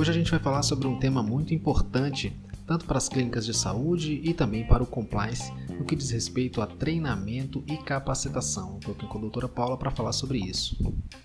[0.00, 2.32] Hoje a gente vai falar sobre um tema muito importante,
[2.66, 6.62] tanto para as clínicas de saúde e também para o compliance, no que diz respeito
[6.62, 8.78] a treinamento e capacitação.
[8.78, 10.74] Estou aqui com a doutora Paula para falar sobre isso.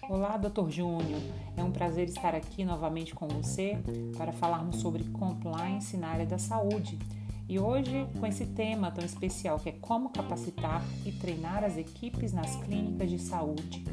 [0.09, 1.21] Olá, doutor Júnior.
[1.55, 3.77] É um prazer estar aqui novamente com você
[4.17, 6.99] para falarmos sobre compliance na área da saúde.
[7.47, 12.33] E hoje, com esse tema tão especial que é como capacitar e treinar as equipes
[12.33, 13.85] nas clínicas de saúde.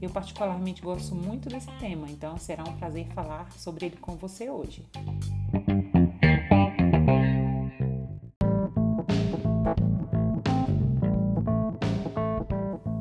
[0.00, 4.48] Eu particularmente gosto muito desse tema, então será um prazer falar sobre ele com você
[4.48, 4.88] hoje.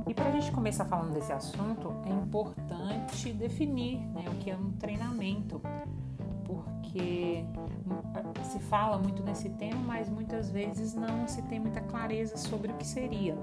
[0.05, 4.57] E para a gente começar falando desse assunto, é importante definir né, o que é
[4.57, 5.61] um treinamento,
[6.43, 7.45] porque
[8.43, 12.75] se fala muito nesse tema, mas muitas vezes não se tem muita clareza sobre o
[12.75, 13.37] que seria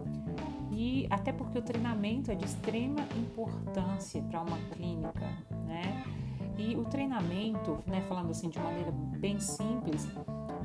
[0.76, 5.26] e até porque o treinamento é de extrema importância para uma clínica,
[5.66, 6.04] né?
[6.58, 10.06] E o treinamento, né, falando assim de maneira bem simples,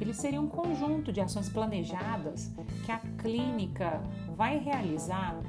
[0.02, 2.53] ele seria um conjunto de ações planejadas
[2.86, 4.02] que a clínica
[4.36, 5.40] vai realizar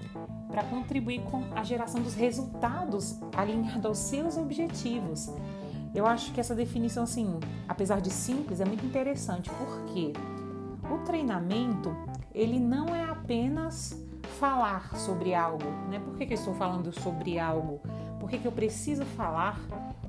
[0.48, 5.28] para contribuir com a geração dos resultados alinhados aos seus objetivos.
[5.92, 10.12] Eu acho que essa definição, assim, apesar de simples, é muito interessante, porque
[10.88, 11.94] o treinamento
[12.32, 14.02] ele não é apenas
[14.42, 16.00] falar sobre algo, né?
[16.00, 17.80] Por que, que eu estou falando sobre algo?
[18.18, 19.56] Por que, que eu preciso falar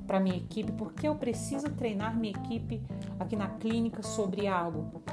[0.07, 0.71] para minha equipe?
[0.71, 2.81] Por que eu preciso treinar minha equipe
[3.19, 5.03] aqui na clínica sobre algo?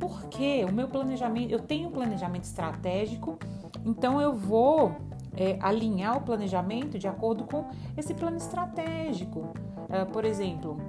[0.00, 3.38] Porque o meu planejamento, eu tenho um planejamento estratégico,
[3.86, 4.92] então eu vou
[5.36, 7.64] é, alinhar o planejamento de acordo com
[7.96, 9.52] esse plano estratégico.
[9.88, 10.80] É, por exemplo,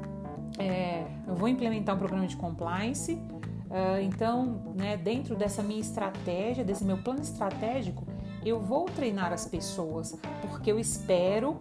[0.58, 3.22] é, eu vou implementar um programa de compliance
[3.70, 8.08] Uh, então, né, dentro dessa minha estratégia, desse meu plano estratégico,
[8.44, 11.56] eu vou treinar as pessoas, porque eu espero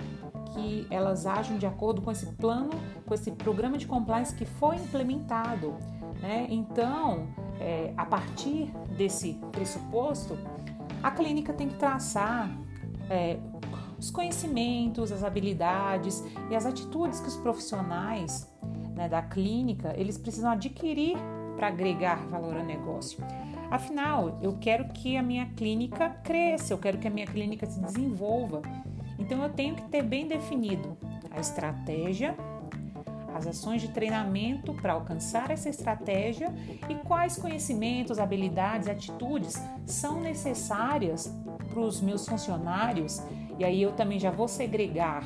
[0.55, 2.71] que elas ajam de acordo com esse plano,
[3.05, 5.77] com esse programa de compliance que foi implementado.
[6.21, 6.47] Né?
[6.49, 7.29] Então,
[7.61, 10.39] é, a partir desse pressuposto,
[11.03, 12.51] a clínica tem que traçar
[13.11, 13.39] é,
[13.99, 18.51] os conhecimentos, as habilidades e as atitudes que os profissionais
[18.95, 21.17] né, da clínica eles precisam adquirir
[21.59, 23.19] para agregar valor ao negócio.
[23.69, 27.81] Afinal, eu quero que a minha clínica cresça, eu quero que a minha clínica se
[27.81, 28.63] desenvolva.
[29.19, 30.97] Então eu tenho que ter bem definido
[31.33, 32.37] a estratégia,
[33.35, 36.55] as ações de treinamento para alcançar essa estratégia
[36.89, 41.35] e quais conhecimentos, habilidades, atitudes são necessárias
[41.69, 43.21] para os meus funcionários.
[43.59, 45.25] E aí eu também já vou segregar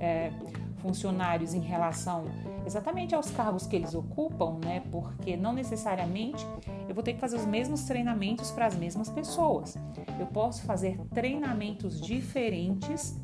[0.00, 0.32] é,
[0.78, 2.24] funcionários em relação
[2.66, 4.82] exatamente aos cargos que eles ocupam, né?
[4.90, 6.44] Porque não necessariamente
[6.88, 9.78] eu vou ter que fazer os mesmos treinamentos para as mesmas pessoas.
[10.18, 13.18] Eu posso fazer treinamentos diferentes.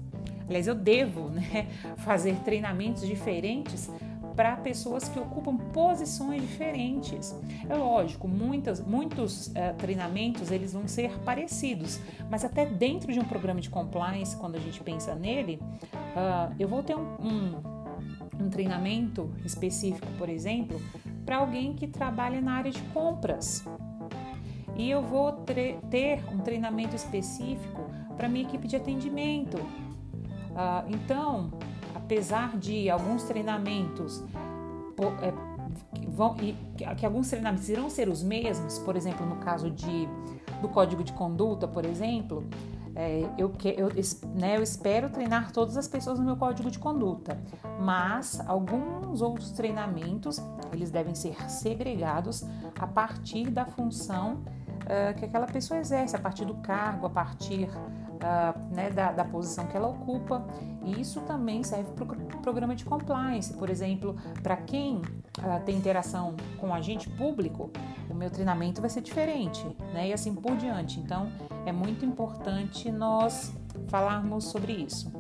[0.47, 1.66] Aliás, eu devo, né,
[1.98, 3.91] fazer treinamentos diferentes
[4.34, 7.34] para pessoas que ocupam posições diferentes.
[7.69, 13.24] É lógico, muitas, muitos uh, treinamentos eles vão ser parecidos, mas até dentro de um
[13.24, 15.60] programa de compliance, quando a gente pensa nele,
[15.92, 17.72] uh, eu vou ter um, um
[18.42, 20.80] um treinamento específico, por exemplo,
[21.25, 23.64] para alguém que trabalha na área de compras.
[24.76, 25.32] E eu vou
[25.91, 27.82] ter um treinamento específico
[28.16, 29.58] para minha equipe de atendimento.
[29.58, 31.50] Uh, então,
[31.94, 34.25] apesar de alguns treinamentos
[35.22, 35.32] é,
[36.09, 36.54] vão, e,
[36.97, 40.09] que alguns treinamentos irão ser os mesmos, por exemplo, no caso de,
[40.60, 42.44] do código de conduta, por exemplo,
[42.94, 43.88] é, eu, eu,
[44.34, 47.38] né, eu espero treinar todas as pessoas no meu código de conduta,
[47.80, 50.41] mas alguns outros treinamentos
[50.72, 52.44] eles devem ser segregados
[52.78, 54.42] a partir da função
[54.82, 57.69] uh, que aquela pessoa exerce, a partir do cargo, a partir
[58.71, 60.44] né, da, da, posição que ela ocupa.
[60.84, 65.77] E isso também serve para o programa de compliance, por exemplo, para quem uh, tem
[65.77, 67.71] interação com agente público,
[68.10, 70.09] o meu treinamento vai ser diferente, né?
[70.09, 70.99] E assim por diante.
[70.99, 71.31] Então,
[71.65, 73.53] é muito importante nós
[73.88, 75.10] falarmos sobre isso.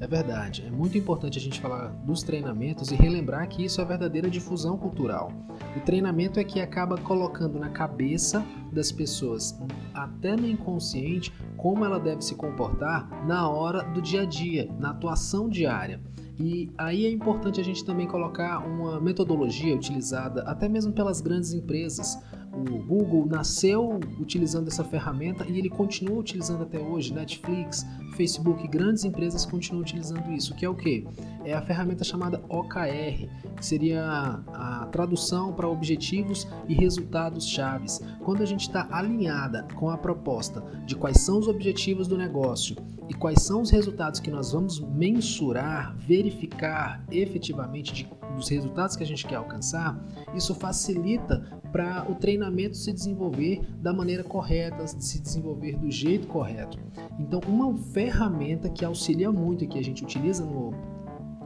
[0.00, 3.84] É verdade, é muito importante a gente falar dos treinamentos e relembrar que isso é
[3.84, 5.32] verdadeira difusão cultural.
[5.76, 9.58] O treinamento é que acaba colocando na cabeça das pessoas,
[9.94, 14.90] até no inconsciente, como ela deve se comportar na hora do dia a dia, na
[14.90, 16.00] atuação diária.
[16.38, 21.52] E aí é importante a gente também colocar uma metodologia utilizada até mesmo pelas grandes
[21.52, 22.18] empresas.
[22.56, 27.12] O Google nasceu utilizando essa ferramenta e ele continua utilizando até hoje.
[27.12, 27.84] Netflix,
[28.16, 31.06] Facebook, grandes empresas continuam utilizando isso, que é o que?
[31.44, 34.04] É a ferramenta chamada OKR, que seria
[34.52, 38.00] a tradução para objetivos e resultados chaves.
[38.20, 42.76] Quando a gente está alinhada com a proposta de quais são os objetivos do negócio
[43.08, 49.02] e quais são os resultados que nós vamos mensurar, verificar efetivamente de, dos resultados que
[49.02, 49.98] a gente quer alcançar,
[50.34, 56.78] isso facilita para o treinamento se desenvolver da maneira correta, se desenvolver do jeito correto.
[57.18, 60.72] Então, uma ferramenta que auxilia muito e que a gente utiliza no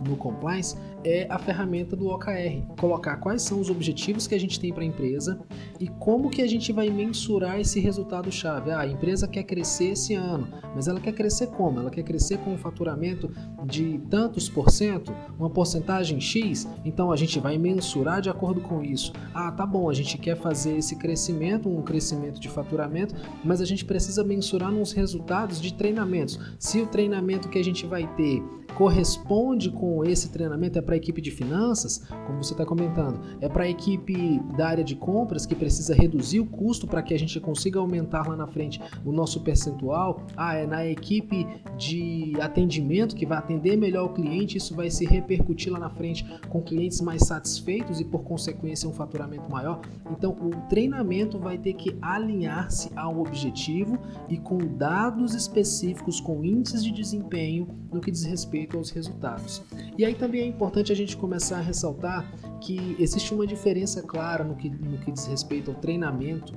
[0.07, 2.63] no compliance é a ferramenta do OKR.
[2.79, 5.41] Colocar quais são os objetivos que a gente tem para a empresa
[5.79, 8.71] e como que a gente vai mensurar esse resultado chave.
[8.71, 11.79] Ah, a empresa quer crescer esse ano, mas ela quer crescer como?
[11.79, 13.31] Ela quer crescer com um faturamento
[13.65, 18.83] de tantos por cento, uma porcentagem X, então a gente vai mensurar de acordo com
[18.83, 19.13] isso.
[19.33, 23.65] Ah, tá bom, a gente quer fazer esse crescimento, um crescimento de faturamento, mas a
[23.65, 26.39] gente precisa mensurar nos resultados de treinamentos.
[26.59, 28.43] Se o treinamento que a gente vai ter
[28.75, 33.49] corresponde com esse treinamento é para a equipe de finanças, como você está comentando, é
[33.49, 37.19] para a equipe da área de compras que precisa reduzir o custo para que a
[37.19, 40.23] gente consiga aumentar lá na frente o nosso percentual.
[40.37, 45.05] Ah, é na equipe de atendimento que vai atender melhor o cliente, isso vai se
[45.05, 49.81] repercutir lá na frente com clientes mais satisfeitos e por consequência um faturamento maior.
[50.11, 53.99] Então o treinamento vai ter que alinhar-se ao objetivo
[54.29, 59.63] e com dados específicos, com índices de desempenho no que diz respeito respeito aos resultados.
[59.97, 62.29] E aí também é importante a gente começar a ressaltar
[62.61, 66.53] que existe uma diferença clara no que, no que diz respeito ao treinamento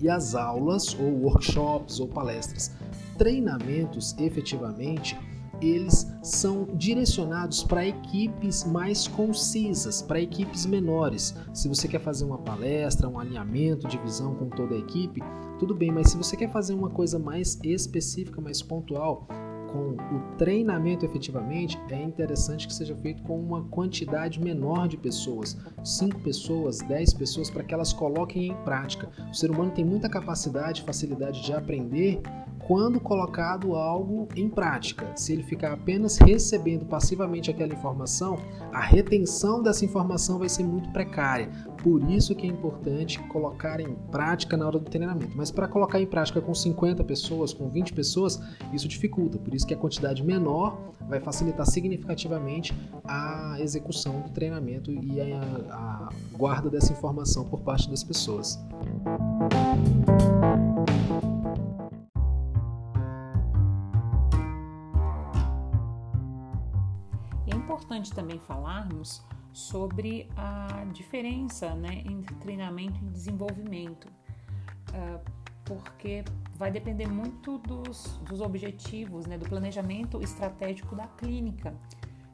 [0.00, 2.72] e as aulas, ou workshops, ou palestras.
[3.16, 5.16] Treinamentos, efetivamente,
[5.60, 11.36] eles são direcionados para equipes mais concisas, para equipes menores.
[11.54, 15.22] Se você quer fazer uma palestra, um alinhamento de visão com toda a equipe,
[15.60, 19.28] tudo bem, mas se você quer fazer uma coisa mais específica, mais pontual,
[19.72, 25.56] com o treinamento efetivamente, é interessante que seja feito com uma quantidade menor de pessoas,
[25.82, 29.08] 5 pessoas, 10 pessoas, para que elas coloquem em prática.
[29.30, 32.20] O ser humano tem muita capacidade, facilidade de aprender
[32.66, 35.10] quando colocado algo em prática.
[35.16, 38.38] Se ele ficar apenas recebendo passivamente aquela informação,
[38.72, 41.50] a retenção dessa informação vai ser muito precária.
[41.82, 45.32] Por isso que é importante colocar em prática na hora do treinamento.
[45.36, 48.40] Mas para colocar em prática com 50 pessoas, com 20 pessoas,
[48.72, 49.38] isso dificulta.
[49.38, 52.72] Por isso que a quantidade menor vai facilitar significativamente
[53.04, 55.40] a execução do treinamento e a,
[55.72, 58.58] a guarda dessa informação por parte das pessoas.
[67.92, 75.20] importante também falarmos sobre a diferença né, entre treinamento e desenvolvimento, uh,
[75.64, 76.24] porque
[76.56, 81.74] vai depender muito dos, dos objetivos, né, do planejamento estratégico da clínica,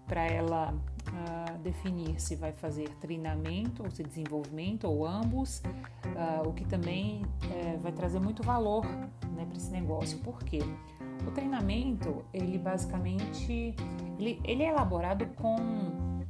[0.07, 6.53] para ela uh, definir se vai fazer treinamento ou se desenvolvimento ou ambos, uh, o
[6.53, 10.19] que também uh, vai trazer muito valor né, para esse negócio.
[10.21, 10.61] Por quê?
[11.27, 13.75] O treinamento, ele basicamente,
[14.19, 15.57] ele, ele é elaborado com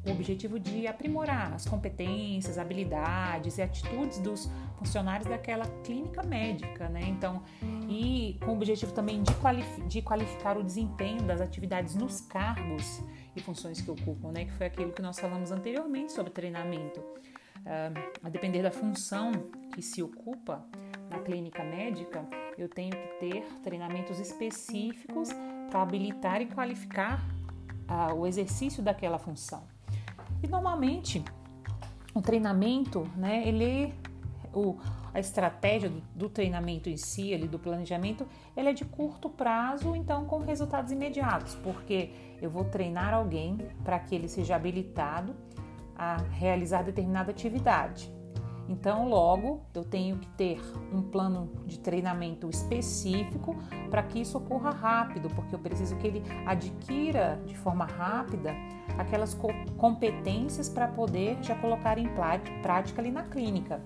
[0.09, 7.03] o objetivo de aprimorar as competências, habilidades e atitudes dos funcionários daquela clínica médica, né?
[7.03, 7.43] Então,
[7.89, 13.03] e com o objetivo também de, qualifi de qualificar o desempenho das atividades nos cargos
[13.35, 14.45] e funções que ocupam, né?
[14.45, 17.01] Que foi aquilo que nós falamos anteriormente sobre treinamento.
[17.01, 19.33] Uh, a depender da função
[19.75, 20.65] que se ocupa
[21.11, 22.25] na clínica médica,
[22.57, 25.31] eu tenho que ter treinamentos específicos
[25.69, 27.21] para habilitar e qualificar
[27.89, 29.78] uh, o exercício daquela função.
[30.43, 31.23] E normalmente
[32.15, 33.95] o treinamento, né, ele
[34.53, 34.77] o,
[35.13, 38.27] a estratégia do, do, treinamento em si, ali, do planejamento,
[38.57, 43.99] ele é de curto prazo, então com resultados imediatos, porque eu vou treinar alguém para
[43.99, 45.35] que ele seja habilitado
[45.97, 48.13] a realizar determinada atividade.
[48.69, 50.61] Então, logo, eu tenho que ter
[50.93, 53.57] um plano de treinamento específico
[53.91, 58.55] para que isso ocorra rápido, porque eu preciso que ele adquira de forma rápida
[58.99, 59.33] aquelas
[59.79, 62.09] competências para poder já colocar em
[62.63, 63.81] prática ali na clínica.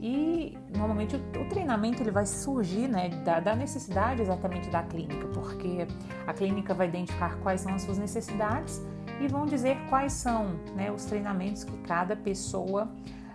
[0.00, 5.86] E normalmente o, treinamento ele vai surgir né, da, da, necessidade exatamente da clínica, porque
[6.26, 8.80] a clínica vai identificar quais são as suas necessidades
[9.20, 12.88] e vão dizer quais são né, os treinamentos que cada pessoa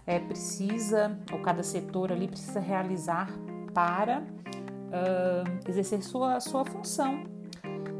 [0.07, 3.29] é, precisa, ou cada setor ali precisa realizar
[3.73, 7.23] para uh, exercer sua, sua função.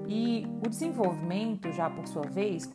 [0.08, 2.70] E o desenvolvimento, já por sua vez,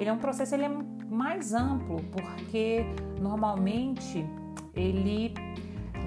[0.00, 0.70] ele é um processo ele é
[1.10, 2.86] mais amplo, porque
[3.20, 4.24] normalmente
[4.74, 5.34] ele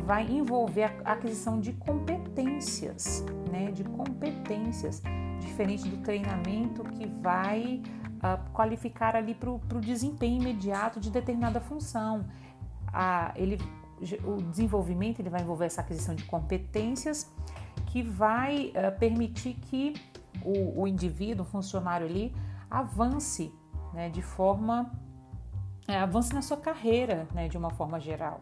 [0.04, 3.72] vai envolver a aquisição de competências, né?
[3.72, 5.00] De competências,
[5.40, 7.84] diferente do treinamento que vai
[8.16, 12.22] uh, qualificar ali para o desempenho imediato de determinada função.
[12.88, 13.60] Uh, ele,
[14.26, 17.32] o desenvolvimento ele vai envolver essa aquisição de competências
[17.86, 19.94] que vai uh, permitir que
[20.44, 22.36] o, o indivíduo, o funcionário ali,
[22.72, 23.54] avance
[23.94, 24.92] né, de forma.
[25.86, 28.40] É, avance na sua carreira né, de uma forma geral.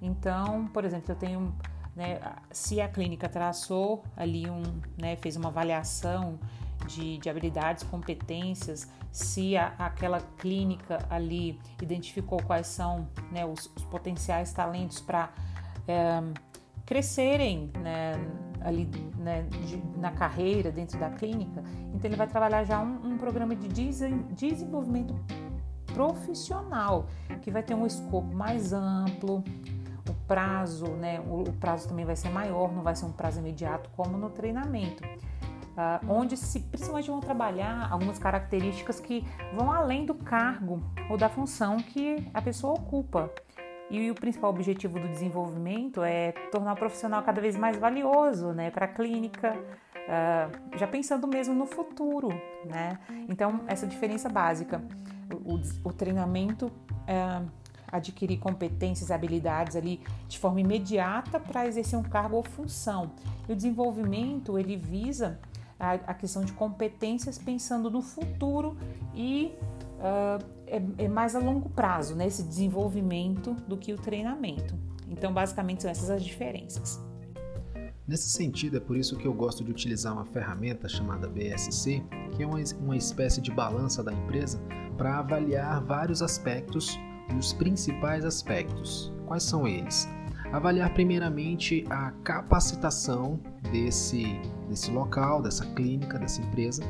[0.00, 1.54] Então, por exemplo, eu tenho.
[1.94, 2.20] Né,
[2.50, 4.62] se a clínica traçou ali um,
[4.96, 6.38] né, fez uma avaliação
[6.86, 13.84] de, de habilidades, competências, se a, aquela clínica ali identificou quais são né, os, os,
[13.84, 15.30] potenciais talentos para
[15.86, 16.22] é,
[16.86, 18.12] crescerem né,
[18.62, 18.88] ali
[19.18, 21.62] né, de, na carreira dentro da clínica,
[21.94, 25.14] então ele vai trabalhar já um, um programa de desenvolvimento
[25.86, 27.06] profissional
[27.42, 29.42] que vai ter um escopo mais amplo,
[30.08, 33.40] o prazo, né, o, o prazo também vai ser maior, não vai ser um prazo
[33.40, 35.02] imediato como no treinamento
[35.80, 39.24] uh, onde se principalmente vão trabalhar algumas características que
[39.54, 43.30] vão além do cargo ou da função que a pessoa ocupa.
[43.90, 48.70] E o principal objetivo do desenvolvimento é tornar o profissional cada vez mais valioso né,
[48.70, 52.28] para a clínica, uh, já pensando mesmo no futuro.
[52.64, 52.98] Né?
[53.28, 54.80] Então, essa diferença básica.
[55.44, 57.48] O, o, treinamento uh,
[57.90, 63.12] adquirir competências, habilidades ali de forma imediata para exercer um cargo ou função.
[63.48, 65.40] E o desenvolvimento ele visa
[65.78, 68.76] a, a questão de competências pensando no futuro
[69.14, 69.52] e
[70.00, 74.74] uh, é, é, mais a longo prazo, né, esse desenvolvimento do que o treinamento.
[75.08, 77.00] Então, basicamente, são essas as diferenças.
[78.06, 82.02] Nesse sentido, é por isso que eu gosto de utilizar uma ferramenta chamada BSC,
[82.32, 84.60] que é uma, uma espécie de balança da empresa,
[84.96, 86.98] para avaliar vários aspectos
[87.32, 89.12] e os principais aspectos.
[89.26, 90.08] Quais são eles?
[90.52, 93.38] Avaliar primeiramente a capacitação
[93.70, 94.24] desse,
[94.68, 96.82] desse local, dessa clínica, dessa empresa.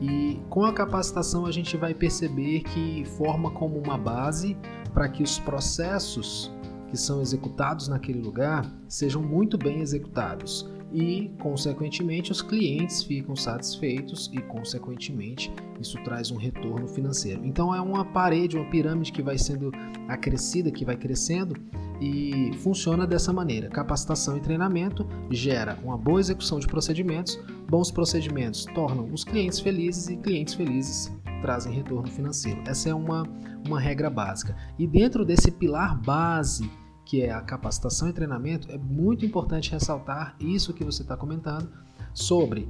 [0.00, 4.56] E com a capacitação a gente vai perceber que forma como uma base
[4.92, 6.52] para que os processos
[6.88, 14.30] que são executados naquele lugar sejam muito bem executados e, consequentemente, os clientes ficam satisfeitos
[14.32, 17.44] e, consequentemente, isso traz um retorno financeiro.
[17.44, 19.72] Então, é uma parede, uma pirâmide que vai sendo
[20.08, 21.54] acrescida, que vai crescendo
[22.00, 23.68] e funciona dessa maneira.
[23.68, 27.38] Capacitação e treinamento gera uma boa execução de procedimentos,
[27.68, 32.62] bons procedimentos tornam os clientes felizes e clientes felizes trazem retorno financeiro.
[32.66, 33.24] Essa é uma,
[33.66, 34.56] uma regra básica.
[34.78, 36.68] E dentro desse pilar base,
[37.06, 41.70] que é a capacitação e treinamento, é muito importante ressaltar isso que você está comentando
[42.12, 42.68] sobre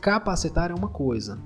[0.00, 1.38] capacitar é uma coisa,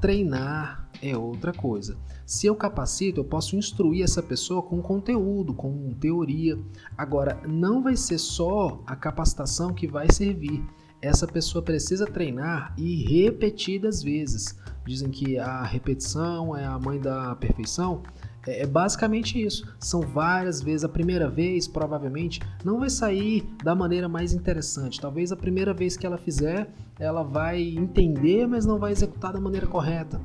[0.00, 1.96] treinar é outra coisa.
[2.24, 6.58] Se eu capacito, eu posso instruir essa pessoa com conteúdo, com teoria.
[6.96, 10.64] Agora, não vai ser só a capacitação que vai servir.
[11.02, 14.58] Essa pessoa precisa treinar e repetidas vezes.
[14.86, 18.02] Dizem que a repetição é a mãe da perfeição.
[18.46, 19.66] É, é basicamente isso.
[19.78, 20.84] São várias vezes.
[20.84, 25.00] A primeira vez, provavelmente, não vai sair da maneira mais interessante.
[25.00, 29.40] Talvez a primeira vez que ela fizer, ela vai entender, mas não vai executar da
[29.40, 30.20] maneira correta.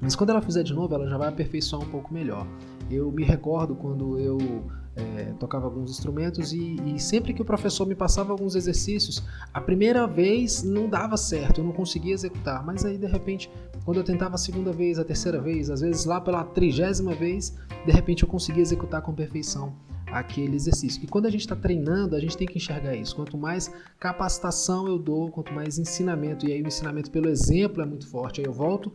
[0.00, 2.46] Mas quando ela fizer de novo, ela já vai aperfeiçoar um pouco melhor.
[2.90, 4.38] Eu me recordo quando eu
[4.94, 9.22] é, tocava alguns instrumentos e, e, sempre que o professor me passava alguns exercícios,
[9.52, 13.50] a primeira vez não dava certo, eu não conseguia executar, mas aí de repente,
[13.84, 17.56] quando eu tentava a segunda vez, a terceira vez, às vezes lá pela trigésima vez,
[17.86, 19.74] de repente eu conseguia executar com perfeição
[20.12, 21.02] aquele exercício.
[21.02, 23.16] E quando a gente está treinando, a gente tem que enxergar isso.
[23.16, 27.86] Quanto mais capacitação eu dou, quanto mais ensinamento, e aí o ensinamento pelo exemplo é
[27.86, 28.40] muito forte.
[28.40, 28.92] Aí eu volto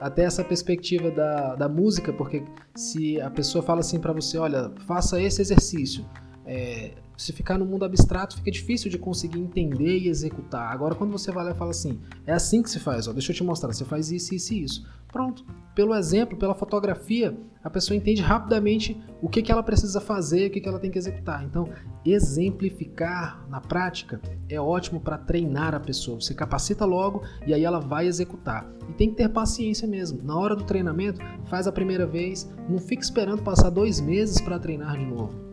[0.00, 4.70] até essa perspectiva da, da música, porque se a pessoa fala assim para você, olha,
[4.86, 6.04] faça esse exercício,
[6.46, 10.72] é, se ficar no mundo abstrato fica difícil de conseguir entender e executar.
[10.72, 13.32] Agora, quando você vai lá e fala assim, é assim que se faz, ó, deixa
[13.32, 14.86] eu te mostrar, você faz isso, isso e isso.
[15.08, 15.44] Pronto.
[15.74, 20.50] Pelo exemplo, pela fotografia, a pessoa entende rapidamente o que, que ela precisa fazer, o
[20.50, 21.44] que, que ela tem que executar.
[21.44, 21.68] Então,
[22.04, 26.20] exemplificar na prática é ótimo para treinar a pessoa.
[26.20, 28.68] Você capacita logo e aí ela vai executar.
[28.88, 30.22] E tem que ter paciência mesmo.
[30.22, 34.58] Na hora do treinamento, faz a primeira vez, não fique esperando passar dois meses para
[34.58, 35.47] treinar de novo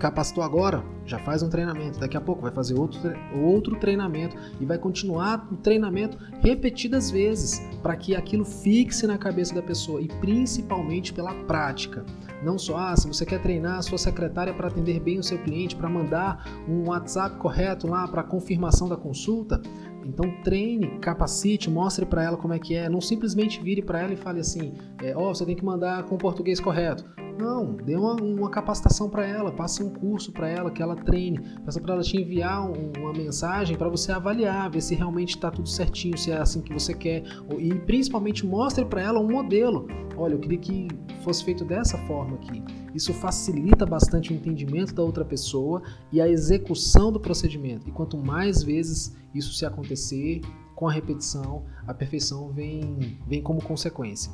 [0.00, 2.00] capacitou agora, já faz um treinamento.
[2.00, 3.00] Daqui a pouco vai fazer outro,
[3.34, 9.54] outro treinamento e vai continuar o treinamento repetidas vezes para que aquilo fixe na cabeça
[9.54, 12.04] da pessoa e principalmente pela prática.
[12.42, 15.38] Não só, ah, se você quer treinar a sua secretária para atender bem o seu
[15.38, 19.60] cliente, para mandar um WhatsApp correto lá para confirmação da consulta,
[20.02, 22.88] então treine, capacite, mostre para ela como é que é.
[22.88, 26.04] Não simplesmente vire para ela e fale assim, é, ó, oh, você tem que mandar
[26.04, 27.04] com o português correto.
[27.40, 31.40] Não, dê uma, uma capacitação para ela, passe um curso para ela, que ela treine,
[31.64, 35.50] peça para ela te enviar um, uma mensagem para você avaliar, ver se realmente está
[35.50, 37.24] tudo certinho, se é assim que você quer,
[37.58, 39.88] e principalmente mostre para ela um modelo.
[40.18, 40.88] Olha, eu queria que
[41.22, 42.62] fosse feito dessa forma aqui.
[42.94, 45.82] Isso facilita bastante o entendimento da outra pessoa
[46.12, 47.88] e a execução do procedimento.
[47.88, 50.42] E quanto mais vezes isso se acontecer,
[50.74, 54.30] com a repetição, a perfeição vem, vem como consequência.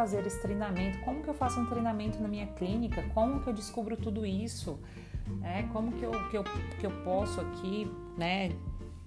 [0.00, 0.98] Fazer esse treinamento?
[1.00, 3.02] Como que eu faço um treinamento na minha clínica?
[3.12, 4.78] Como que eu descubro tudo isso?
[5.42, 6.44] É, como que eu, que, eu,
[6.78, 8.50] que eu posso aqui, né,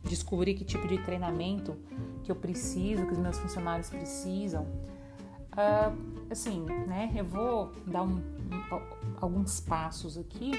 [0.04, 1.76] descobrir que tipo de treinamento
[2.24, 4.68] que eu preciso, que os meus funcionários precisam.
[5.54, 7.12] Uh, assim, né?
[7.16, 8.80] Eu vou dar um, um,
[9.20, 10.52] alguns passos aqui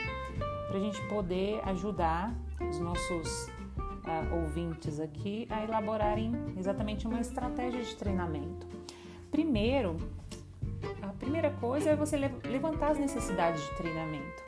[0.66, 7.82] para a gente poder ajudar os nossos uh, ouvintes aqui a elaborarem exatamente uma estratégia
[7.82, 8.66] de treinamento.
[9.34, 9.96] Primeiro,
[11.02, 14.42] a primeira coisa é você levantar as necessidades de treinamento.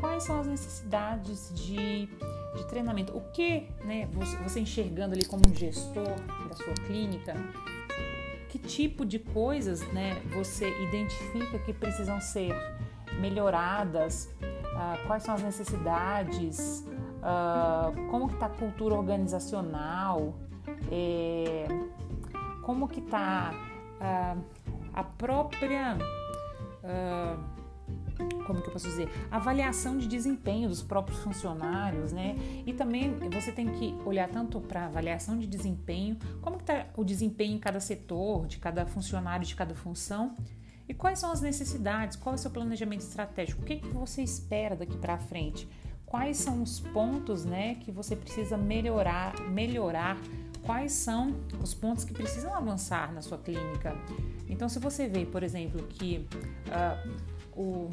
[0.00, 2.08] Quais são as necessidades de
[2.56, 3.16] de treinamento.
[3.16, 4.08] O que, né,
[4.42, 6.16] você enxergando ali como um gestor
[6.48, 7.34] da sua clínica,
[8.48, 12.54] que tipo de coisas, né, você identifica que precisam ser
[13.20, 14.34] melhoradas?
[14.40, 16.84] Uh, quais são as necessidades?
[17.20, 20.34] Uh, como está a cultura organizacional?
[20.90, 21.66] É,
[22.62, 23.52] como que está
[24.00, 24.42] uh,
[24.96, 25.96] a própria
[28.46, 32.36] como que eu posso dizer, avaliação de desempenho dos próprios funcionários, né?
[32.64, 37.56] E também você tem que olhar tanto para avaliação de desempenho, como está o desempenho
[37.56, 40.34] em cada setor, de cada funcionário, de cada função,
[40.88, 44.22] e quais são as necessidades, qual é o seu planejamento estratégico, o que, que você
[44.22, 45.68] espera daqui para frente,
[46.06, 50.16] quais são os pontos, né, que você precisa melhorar, melhorar,
[50.62, 53.96] quais são os pontos que precisam avançar na sua clínica.
[54.48, 56.26] Então, se você vê, por exemplo, que
[56.68, 57.10] uh,
[57.56, 57.90] o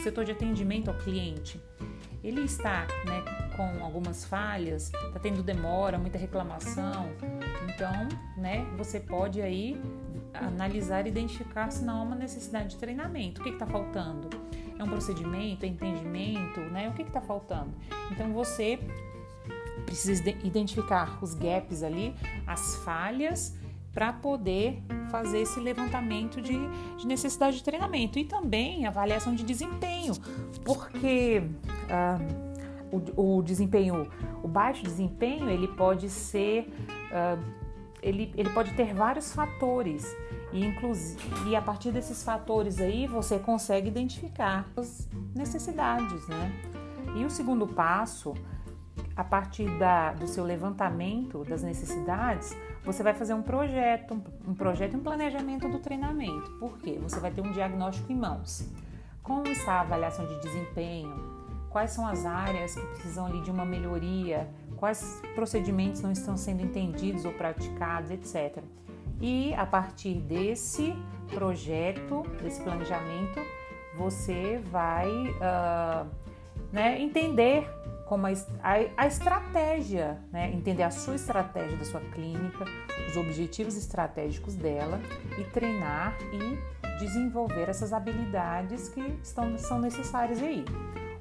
[0.00, 1.60] setor de atendimento ao cliente,
[2.22, 3.24] ele está né,
[3.56, 7.10] com algumas falhas, está tendo demora, muita reclamação.
[7.68, 9.80] Então, né, você pode aí
[10.34, 13.40] analisar e identificar se não há uma necessidade de treinamento.
[13.40, 14.28] O que está faltando?
[14.78, 16.88] É um procedimento, é entendimento, né?
[16.88, 17.72] O que está faltando?
[18.12, 18.78] Então você
[19.84, 22.14] precisa identificar os gaps ali,
[22.46, 23.57] as falhas
[23.98, 24.80] para poder
[25.10, 26.56] fazer esse levantamento de,
[26.96, 30.14] de, necessidade de treinamento e também avaliação de desempenho,
[30.64, 31.42] porque
[31.90, 34.08] uh, o, o, desempenho,
[34.40, 36.72] o baixo desempenho, ele pode ser,
[37.10, 37.42] uh,
[38.00, 40.06] ele, ele pode ter vários fatores
[40.52, 46.52] e, inclusive, e a partir desses fatores aí você consegue identificar as necessidades, né?
[47.16, 48.32] E o segundo passo,
[49.16, 52.56] a partir da, do seu levantamento das necessidades,
[52.88, 56.50] você vai fazer um projeto, um projeto e um planejamento do treinamento.
[56.52, 56.98] Por quê?
[57.02, 58.66] Você vai ter um diagnóstico em mãos.
[59.22, 61.14] Como está a avaliação de desempenho?
[61.68, 64.48] Quais são as áreas que precisam ali de uma melhoria?
[64.76, 68.62] Quais procedimentos não estão sendo entendidos ou praticados, etc.
[69.20, 70.96] E a partir desse
[71.34, 73.38] projeto, desse planejamento,
[73.98, 76.08] você vai uh,
[76.72, 77.68] né, entender
[78.08, 80.50] como a, a, a estratégia, né?
[80.50, 82.64] entender a sua estratégia da sua clínica,
[83.06, 84.98] os objetivos estratégicos dela
[85.38, 90.64] e treinar e desenvolver essas habilidades que estão, são necessárias aí.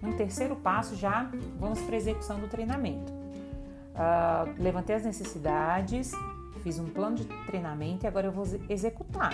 [0.01, 3.11] Um terceiro passo já vamos para a execução do treinamento.
[3.11, 6.11] Uh, levantei as necessidades,
[6.63, 9.33] fiz um plano de treinamento e agora eu vou executar.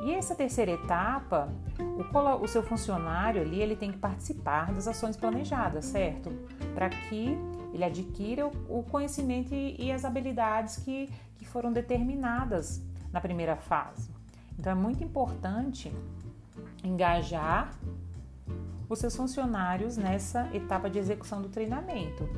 [0.00, 5.16] E essa terceira etapa, o, o seu funcionário ali ele tem que participar das ações
[5.16, 6.30] planejadas, certo?
[6.74, 7.36] Para que
[7.72, 12.82] ele adquira o, o conhecimento e, e, as habilidades que, que foram determinadas
[13.12, 14.10] na primeira fase.
[14.58, 15.92] Então é muito importante
[16.82, 17.72] engajar
[18.88, 22.28] os seus funcionários nessa etapa de execução do treinamento.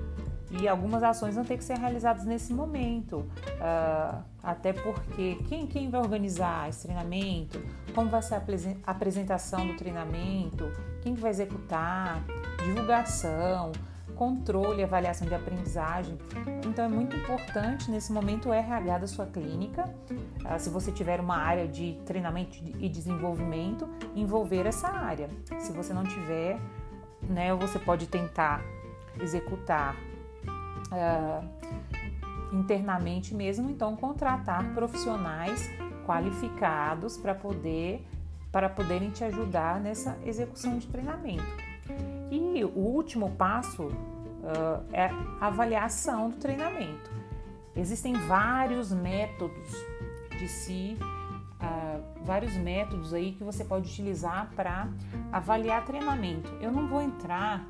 [0.51, 5.89] E algumas ações vão ter que ser realizadas nesse momento, uh, até porque quem, quem
[5.89, 7.63] vai organizar esse treinamento,
[7.95, 10.71] como vai ser a apresentação do treinamento,
[11.03, 12.25] quem vai executar,
[12.65, 13.71] divulgação,
[14.17, 16.19] controle e avaliação de aprendizagem.
[16.67, 19.85] Então é muito importante nesse momento o RH da sua clínica,
[20.45, 25.29] uh, se você tiver uma área de treinamento e desenvolvimento, envolver essa área.
[25.61, 26.59] Se você não tiver,
[27.23, 28.63] né, você pode tentar
[29.21, 29.97] executar
[30.91, 35.71] uh, internamente mesmo, então contratar profissionais
[36.07, 38.05] qualificados para poder
[38.51, 41.45] para poderem te ajudar nessa execução de treinamento.
[42.33, 45.05] E o último passo uh, é
[45.41, 47.11] a avaliação do treinamento.
[47.77, 49.73] Existem vários métodos
[50.37, 54.89] de si, uh, vários métodos aí que você pode utilizar para
[55.31, 56.51] avaliar treinamento.
[56.61, 57.65] Eu não vou entrar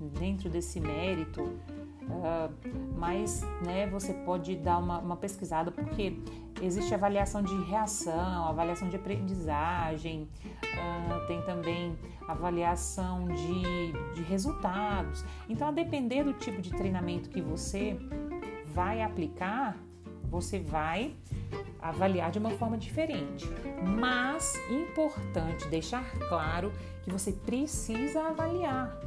[0.00, 1.58] dentro desse mérito
[2.08, 2.52] Uh,
[2.96, 6.18] mas né, você pode dar uma, uma, pesquisada, porque
[6.62, 10.26] existe avaliação de reação, avaliação de aprendizagem,
[10.64, 15.22] uh, tem também avaliação de, de resultados.
[15.48, 17.98] Então, a depender do tipo de treinamento que você
[18.74, 19.76] vai aplicar,
[20.30, 21.14] você vai
[21.80, 23.46] avaliar de uma forma diferente.
[23.98, 28.98] Mas importante deixar claro que você precisa avaliar.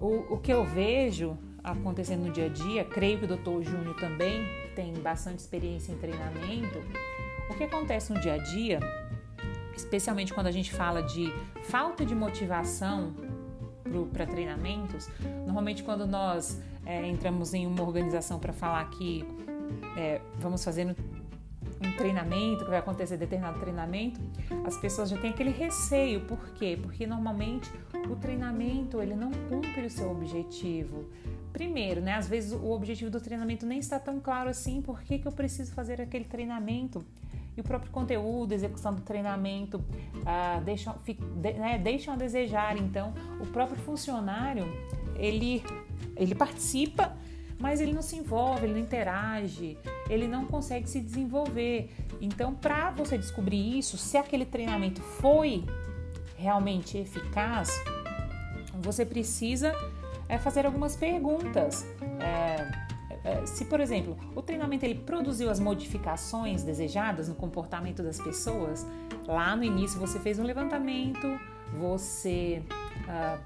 [0.00, 3.94] O, o que eu vejo acontecendo no dia a dia, creio que o doutor Júnior
[3.96, 4.44] também
[4.74, 6.78] tem bastante experiência em treinamento.
[7.50, 8.80] O que acontece no dia a dia,
[9.76, 11.32] especialmente quando a gente fala de
[11.64, 13.14] falta de motivação
[14.12, 15.08] para treinamentos,
[15.44, 19.24] normalmente quando nós é, entramos em uma organização para falar que
[19.96, 20.96] é, vamos fazer
[21.80, 24.20] um treinamento, que vai acontecer determinado treinamento,
[24.64, 26.20] as pessoas já têm aquele receio.
[26.22, 26.78] Por quê?
[26.80, 27.70] Porque normalmente
[28.08, 31.04] o treinamento ele não cumpre o seu objetivo.
[31.52, 32.14] Primeiro, né?
[32.14, 34.80] Às vezes o objetivo do treinamento nem está tão claro assim.
[34.80, 37.04] Por que, que eu preciso fazer aquele treinamento?
[37.56, 39.84] E o próprio conteúdo, execução do treinamento
[40.24, 40.96] ah, deixam,
[41.36, 42.78] de, né, deixam a desejar.
[42.78, 44.64] Então, o próprio funcionário
[45.16, 45.62] ele,
[46.16, 47.14] ele participa
[47.62, 49.78] mas ele não se envolve, ele não interage,
[50.10, 51.94] ele não consegue se desenvolver.
[52.20, 55.64] Então, para você descobrir isso, se aquele treinamento foi
[56.36, 57.70] realmente eficaz,
[58.80, 59.72] você precisa
[60.32, 61.86] é, fazer algumas perguntas.
[62.18, 62.66] É,
[63.22, 68.86] é, se, por exemplo, o treinamento ele produziu as modificações desejadas no comportamento das pessoas,
[69.26, 71.38] lá no início você fez um levantamento,
[71.78, 72.62] você
[73.06, 73.38] ah,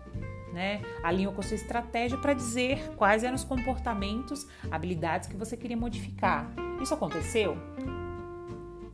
[0.53, 5.57] né, alinhou com a sua estratégia para dizer quais eram os comportamentos, habilidades que você
[5.57, 6.49] queria modificar.
[6.81, 7.59] Isso aconteceu?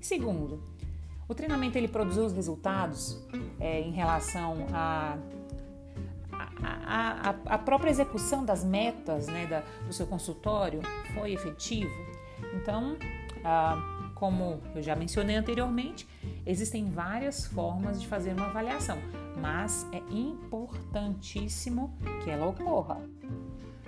[0.00, 0.62] Segundo,
[1.28, 3.22] o treinamento ele produziu os resultados
[3.60, 5.18] é, em relação a
[6.62, 10.80] a, a, a, própria execução das metas né, da, do seu consultório
[11.14, 11.92] foi efetivo?
[12.54, 12.96] Então,
[13.44, 16.06] ah, como eu já mencionei anteriormente,
[16.46, 18.98] existem várias formas de fazer uma avaliação
[19.40, 23.00] mas é importantíssimo que ela ocorra.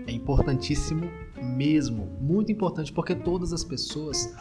[0.07, 1.09] É importantíssimo
[1.41, 4.35] mesmo, muito importante, porque todas as pessoas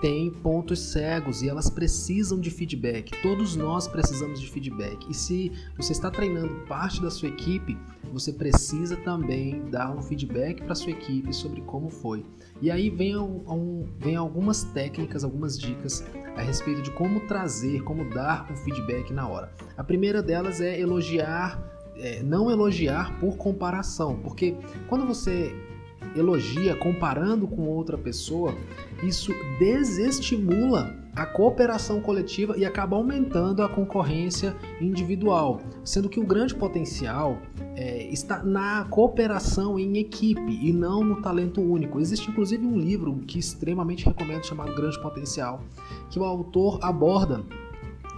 [0.00, 3.10] têm pontos cegos e elas precisam de feedback.
[3.22, 5.06] Todos nós precisamos de feedback.
[5.08, 7.76] E se você está treinando parte da sua equipe,
[8.12, 12.24] você precisa também dar um feedback para sua equipe sobre como foi.
[12.60, 16.04] E aí vem, um, vem algumas técnicas, algumas dicas
[16.36, 19.52] a respeito de como trazer, como dar um feedback na hora.
[19.76, 21.62] A primeira delas é elogiar,
[21.96, 24.56] é, não elogiar por comparação, porque
[24.88, 25.54] quando você
[26.16, 28.54] elogia comparando com outra pessoa,
[29.02, 36.54] isso desestimula a cooperação coletiva e acaba aumentando a concorrência individual, sendo que o grande
[36.54, 37.36] potencial
[37.76, 42.00] é, está na cooperação em equipe e não no talento único.
[42.00, 45.62] Existe inclusive um livro que extremamente recomendo chamado Grande Potencial,
[46.08, 47.44] que o autor aborda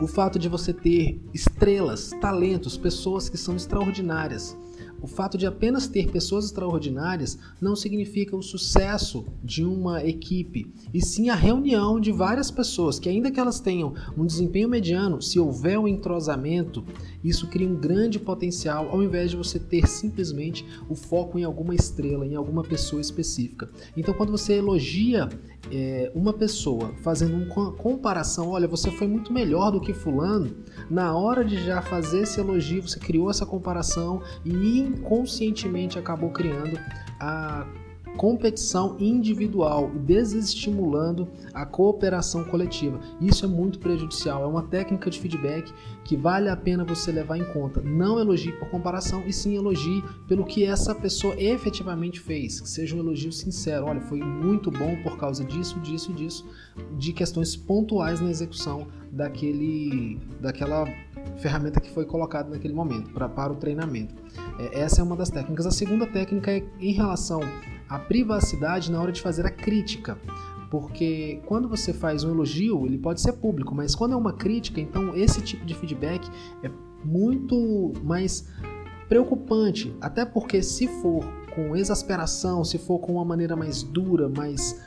[0.01, 4.57] o fato de você ter estrelas, talentos, pessoas que são extraordinárias
[5.03, 11.05] o fato de apenas ter pessoas extraordinárias não significa o sucesso de uma equipe, e
[11.05, 15.41] sim a reunião de várias pessoas que, ainda que elas tenham um desempenho mediano, se
[15.41, 16.85] houver um entrosamento,
[17.23, 21.75] isso cria um grande potencial ao invés de você ter simplesmente o foco em alguma
[21.75, 23.69] estrela, em alguma pessoa específica.
[23.97, 25.29] Então, quando você elogia
[25.71, 30.55] é, uma pessoa fazendo uma comparação, olha, você foi muito melhor do que fulano,
[30.91, 36.79] na hora de já fazer esse elogio, você criou essa comparação e inconscientemente acabou criando
[37.21, 37.67] a
[38.17, 43.01] competição individual e desestimulando a cooperação coletiva.
[43.21, 45.73] Isso é muito prejudicial, é uma técnica de feedback
[46.05, 47.81] que vale a pena você levar em conta.
[47.81, 52.97] Não elogie por comparação e sim elogie pelo que essa pessoa efetivamente fez, que seja
[52.97, 53.87] um elogio sincero.
[53.87, 56.47] Olha, foi muito bom por causa disso, disso e disso,
[56.99, 60.87] de questões pontuais na execução daquele daquela
[61.37, 64.15] ferramenta que foi colocada naquele momento pra, para o treinamento.
[64.59, 65.67] É, essa é uma das técnicas.
[65.67, 67.41] A segunda técnica é em relação
[67.89, 70.19] à privacidade na hora de fazer a crítica.
[70.71, 74.81] Porque quando você faz um elogio, ele pode ser público, mas quando é uma crítica,
[74.81, 76.27] então esse tipo de feedback
[76.65, 76.71] é
[77.05, 78.49] muito mais
[79.07, 79.95] preocupante.
[80.01, 81.23] Até porque se for
[81.55, 84.83] com exasperação, se for com uma maneira mais dura, mais,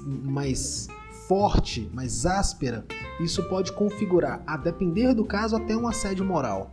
[0.00, 0.88] mais
[1.30, 2.84] forte, mais áspera,
[3.20, 6.72] isso pode configurar, a depender do caso, até um assédio moral.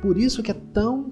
[0.00, 1.10] Por isso que é tão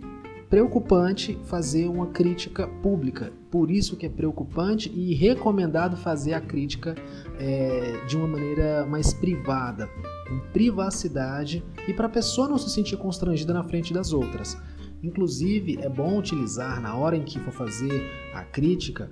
[0.48, 3.32] preocupante fazer uma crítica pública.
[3.50, 6.94] Por isso que é preocupante e recomendado fazer a crítica
[7.40, 9.88] é, de uma maneira mais privada,
[10.28, 14.56] com privacidade e para a pessoa não se sentir constrangida na frente das outras.
[15.02, 19.10] Inclusive, é bom utilizar na hora em que for fazer a crítica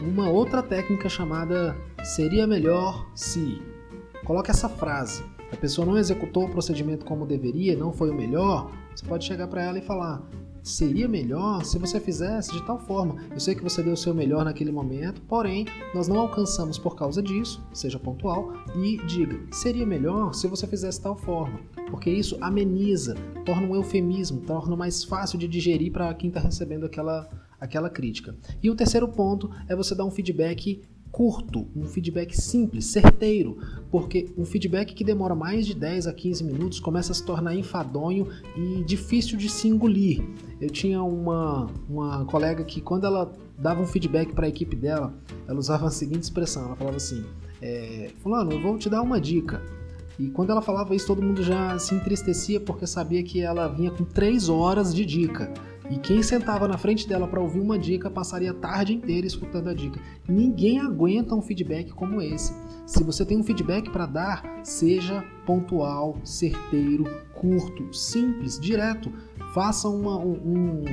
[0.00, 3.60] uma outra técnica chamada seria melhor se.
[4.24, 5.24] Coloque essa frase.
[5.52, 8.70] A pessoa não executou o procedimento como deveria, não foi o melhor.
[8.94, 10.22] Você pode chegar para ela e falar:
[10.62, 13.16] seria melhor se você fizesse de tal forma.
[13.30, 16.94] Eu sei que você deu o seu melhor naquele momento, porém, nós não alcançamos por
[16.96, 21.60] causa disso, seja pontual, e diga, seria melhor se você fizesse tal forma,
[21.90, 26.86] porque isso ameniza, torna um eufemismo, torna mais fácil de digerir para quem está recebendo
[26.86, 27.28] aquela,
[27.60, 28.34] aquela crítica.
[28.62, 33.58] E o terceiro ponto é você dar um feedback curto, um feedback simples, certeiro,
[33.90, 37.54] porque um feedback que demora mais de 10 a 15 minutos começa a se tornar
[37.54, 40.22] enfadonho e difícil de se engolir.
[40.60, 45.12] Eu tinha uma, uma colega que quando ela dava um feedback para a equipe dela,
[45.48, 47.24] ela usava a seguinte expressão, ela falava assim,
[47.60, 49.60] é, fulano, eu vou te dar uma dica.
[50.18, 53.90] E quando ela falava isso, todo mundo já se entristecia porque sabia que ela vinha
[53.90, 55.52] com 3 horas de dica.
[55.90, 59.68] E quem sentava na frente dela para ouvir uma dica passaria a tarde inteira escutando
[59.68, 60.00] a dica.
[60.28, 62.54] Ninguém aguenta um feedback como esse.
[62.86, 69.12] Se você tem um feedback para dar, seja pontual, certeiro, curto, simples, direto.
[69.52, 70.84] Faça uma, um,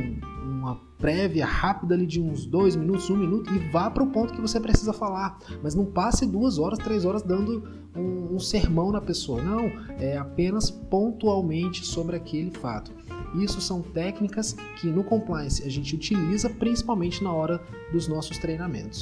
[0.44, 4.34] uma prévia rápida ali de uns dois minutos, um minuto e vá para o ponto
[4.34, 5.38] que você precisa falar.
[5.62, 7.64] Mas não passe duas horas, três horas dando
[7.96, 9.44] um, um sermão na pessoa.
[9.44, 12.92] Não, é apenas pontualmente sobre aquele fato.
[13.36, 17.62] Isso são técnicas que no compliance a gente utiliza principalmente na hora
[17.92, 19.02] dos nossos treinamentos.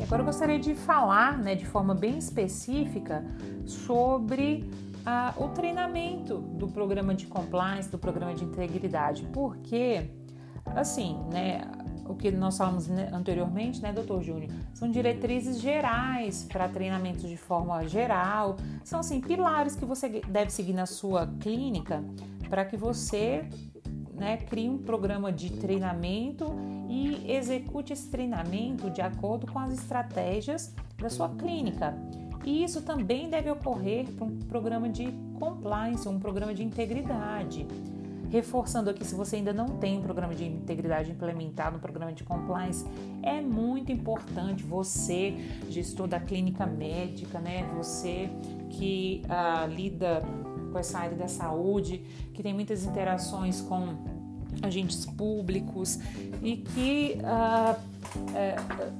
[0.00, 3.24] Agora eu gostaria de falar né, de forma bem específica
[3.66, 4.64] sobre
[5.04, 10.10] ah, o treinamento do programa de compliance, do programa de integridade, porque
[10.64, 11.62] assim, né,
[12.08, 14.50] o que nós falamos anteriormente, né, doutor Júnior?
[14.74, 18.56] São diretrizes gerais para treinamentos de forma geral.
[18.82, 22.02] São, assim, pilares que você deve seguir na sua clínica
[22.48, 23.44] para que você
[24.14, 26.46] né, crie um programa de treinamento
[26.88, 31.94] e execute esse treinamento de acordo com as estratégias da sua clínica.
[32.44, 37.66] E isso também deve ocorrer para um programa de compliance, um programa de integridade.
[38.30, 42.24] Reforçando aqui, se você ainda não tem um programa de integridade implementado, um programa de
[42.24, 42.84] compliance,
[43.22, 45.34] é muito importante você,
[45.68, 47.66] gestor da clínica médica, né?
[47.76, 48.28] Você
[48.70, 50.22] que ah, lida
[50.70, 52.02] com essa área da saúde,
[52.34, 53.96] que tem muitas interações com
[54.62, 55.98] agentes públicos
[56.42, 57.78] e que, ah,
[58.34, 58.56] é,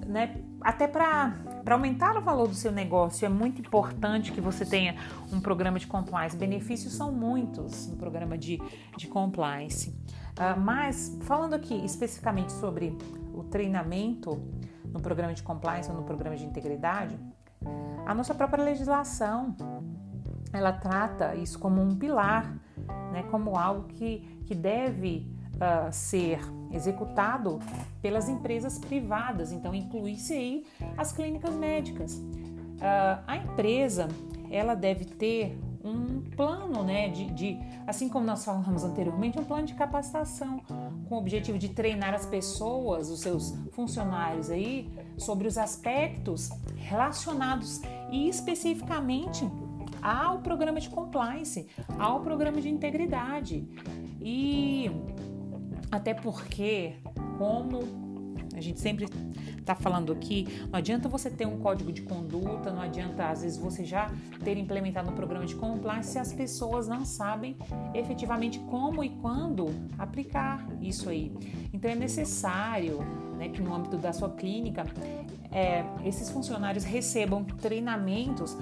[0.06, 1.34] né, até para
[1.70, 4.96] aumentar o valor do seu negócio, é muito importante que você tenha
[5.32, 6.36] um programa de compliance.
[6.36, 8.60] Benefícios são muitos no programa de,
[8.96, 9.90] de compliance.
[9.90, 12.96] Uh, mas, falando aqui especificamente sobre
[13.34, 14.40] o treinamento
[14.84, 17.18] no programa de compliance ou no programa de integridade,
[18.06, 19.54] a nossa própria legislação
[20.52, 22.56] ela trata isso como um pilar,
[23.12, 26.40] né, como algo que, que deve uh, ser
[26.72, 27.58] executado
[28.00, 30.66] pelas empresas privadas, então inclui-se aí
[30.96, 32.14] as clínicas médicas.
[32.14, 34.08] Uh, a empresa
[34.50, 39.66] ela deve ter um plano, né, de, de, assim como nós falamos anteriormente, um plano
[39.66, 40.60] de capacitação
[41.08, 47.80] com o objetivo de treinar as pessoas, os seus funcionários aí, sobre os aspectos relacionados
[48.10, 49.48] e especificamente
[50.02, 51.66] ao programa de compliance,
[51.98, 53.66] ao programa de integridade.
[54.20, 54.90] E
[55.90, 56.94] até porque,
[57.38, 58.08] como
[58.54, 59.06] a gente sempre
[59.58, 63.56] está falando aqui, não adianta você ter um código de conduta, não adianta às vezes
[63.56, 64.10] você já
[64.42, 67.56] ter implementado um programa de compliance se as pessoas não sabem
[67.94, 69.66] efetivamente como e quando
[69.98, 71.32] aplicar isso aí.
[71.72, 72.98] Então é necessário
[73.36, 74.84] né, que no âmbito da sua clínica
[75.52, 78.56] é, esses funcionários recebam treinamentos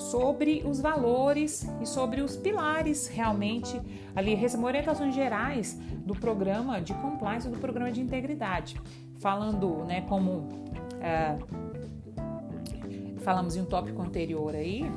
[0.00, 3.80] sobre os valores e sobre os pilares realmente
[4.14, 8.80] ali, orientações gerais do programa de compliance, do programa de integridade,
[9.20, 10.48] falando, né, como
[11.00, 11.38] é,
[13.18, 14.90] falamos em um tópico anterior aí,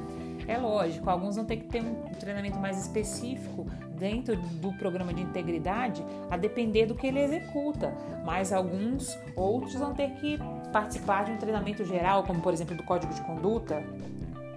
[0.47, 3.65] é lógico, alguns vão ter que ter um treinamento mais específico
[3.97, 7.93] dentro do programa de integridade, a depender do que ele executa,
[8.25, 10.37] mas alguns outros vão ter que
[10.71, 13.83] participar de um treinamento geral, como por exemplo do código de conduta,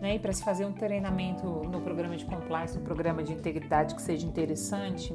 [0.07, 0.15] né?
[0.15, 4.01] E para se fazer um treinamento no programa de compliance, no programa de integridade que
[4.01, 5.13] seja interessante,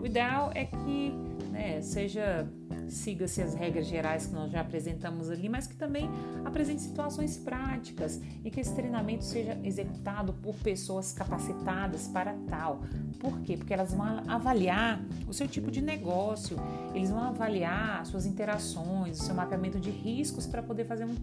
[0.00, 1.14] o ideal é que
[1.52, 2.48] né, seja
[2.88, 6.10] siga-se as regras gerais que nós já apresentamos ali, mas que também
[6.44, 12.80] apresente situações práticas e que esse treinamento seja executado por pessoas capacitadas para tal.
[13.20, 13.56] Por quê?
[13.56, 16.56] Porque elas vão avaliar o seu tipo de negócio,
[16.92, 21.14] eles vão avaliar suas interações, o seu mapeamento de riscos para poder fazer um,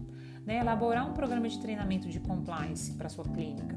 [0.44, 3.76] né, elaborar um programa de treinamento de compliance para sua clínica.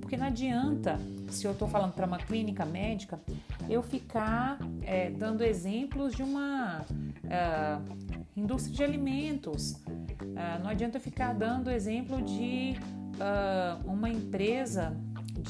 [0.00, 0.98] Porque não adianta,
[1.30, 3.20] se eu estou falando para uma clínica médica,
[3.68, 7.98] eu ficar é, dando exemplos de uma uh,
[8.36, 9.72] indústria de alimentos.
[9.72, 12.76] Uh, não adianta eu ficar dando exemplo de
[13.14, 14.96] uh, uma empresa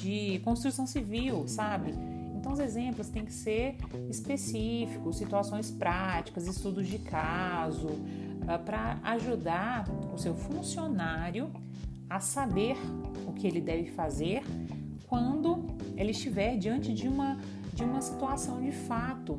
[0.00, 1.92] de construção civil, sabe?
[2.34, 3.76] Então, os exemplos têm que ser
[4.10, 7.88] específicos, situações práticas, estudos de caso,
[8.64, 11.50] para ajudar o seu funcionário
[12.08, 12.76] a saber
[13.26, 14.42] o que ele deve fazer
[15.06, 15.64] quando
[15.96, 17.38] ele estiver diante de uma,
[17.72, 19.38] de uma situação de fato.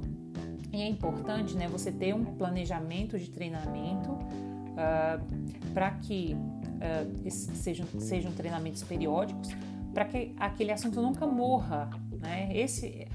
[0.72, 7.86] E é importante né, você ter um planejamento de treinamento uh, para que uh, sejam,
[8.00, 9.50] sejam treinamentos periódicos,
[9.94, 11.90] para que aquele assunto nunca morra.
[12.22, 12.50] Né?
[12.54, 13.08] Esse,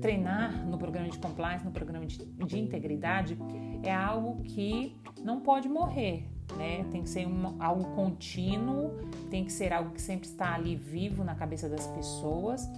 [0.00, 3.38] treinar no programa de compliance, no programa de, de integridade,
[3.82, 6.84] é algo que não pode morrer, né?
[6.90, 8.90] Tem que ser um, algo contínuo,
[9.30, 12.68] tem que ser algo que sempre está ali vivo na cabeça das pessoas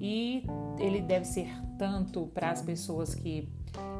[0.00, 0.44] e
[0.78, 3.48] ele deve ser tanto para as pessoas que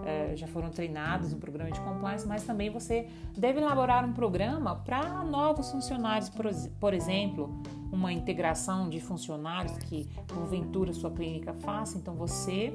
[0.05, 4.75] é, já foram treinadas no programa de compliance, mas também você deve elaborar um programa
[4.77, 6.47] para novos funcionários, por,
[6.81, 7.51] por exemplo,
[7.93, 12.73] uma integração de funcionários que porventura sua clínica faça, então você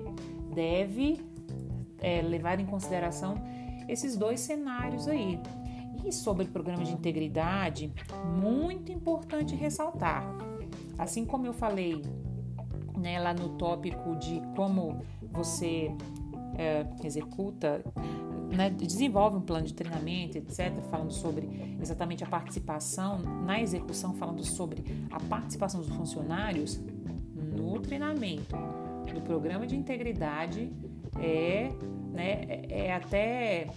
[0.54, 1.22] deve
[2.00, 3.36] é, levar em consideração
[3.88, 5.40] esses dois cenários aí.
[6.06, 7.94] E sobre o programa de integridade,
[8.42, 10.24] muito importante ressaltar.
[10.98, 12.02] Assim como eu falei
[12.98, 15.96] né, lá no tópico de como você
[16.58, 17.84] é, executa,
[18.56, 24.44] né, desenvolve um plano de treinamento, etc., falando sobre exatamente a participação na execução, falando
[24.44, 26.80] sobre a participação dos funcionários
[27.34, 28.56] no treinamento
[29.14, 30.72] do programa de integridade
[31.20, 31.72] é,
[32.14, 33.68] né, é, é até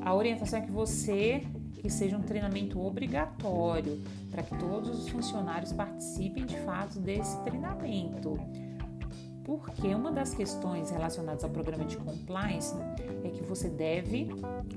[0.00, 1.42] a orientação é que você
[1.80, 8.36] que seja um treinamento obrigatório para que todos os funcionários participem de fato desse treinamento.
[9.48, 12.76] Porque uma das questões relacionadas ao programa de compliance
[13.24, 14.28] é que você deve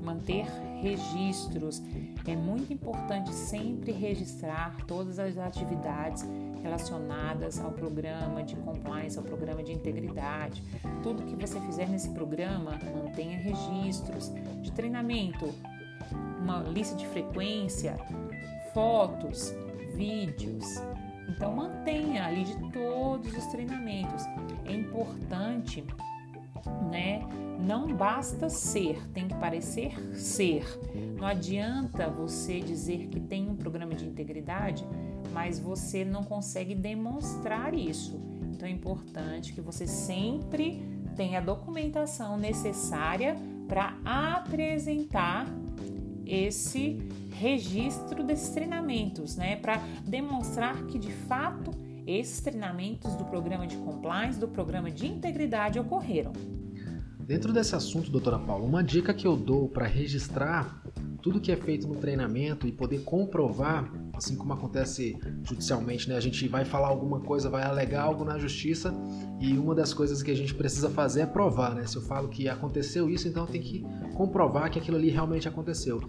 [0.02, 0.46] manter
[0.82, 1.82] registros.
[2.26, 6.26] É muito importante sempre registrar todas as atividades
[6.64, 10.64] relacionadas ao programa de compliance, ao programa de integridade.
[11.04, 14.32] Tudo que você fizer nesse programa, mantenha registros
[14.62, 15.54] de treinamento,
[16.40, 17.98] uma lista de frequência,
[18.74, 19.54] fotos,
[19.96, 20.66] vídeos.
[21.28, 24.24] Então mantenha ali de todos os treinamentos.
[25.02, 25.84] Importante,
[26.92, 27.28] né?
[27.60, 30.64] Não basta ser, tem que parecer ser.
[31.18, 34.86] Não adianta você dizer que tem um programa de integridade,
[35.32, 38.20] mas você não consegue demonstrar isso.
[38.52, 40.84] Então é importante que você sempre
[41.16, 43.36] tenha a documentação necessária
[43.68, 45.48] para apresentar
[46.26, 47.00] esse
[47.34, 51.72] registro desses treinamentos, né, para demonstrar que de fato
[52.20, 56.34] esses treinamentos do programa de compliance, do programa de integridade ocorreram.
[57.20, 60.82] Dentro desse assunto, doutora Paula, uma dica que eu dou para registrar
[61.22, 66.18] tudo que é feito no treinamento e poder comprovar, assim como acontece judicialmente, né?
[66.18, 68.94] A gente vai falar alguma coisa, vai alegar algo na justiça
[69.40, 71.86] e uma das coisas que a gente precisa fazer é provar, né?
[71.86, 76.02] Se eu falo que aconteceu isso, então tem que comprovar que aquilo ali realmente aconteceu.